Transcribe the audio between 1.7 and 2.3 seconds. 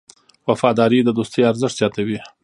زیاتوي.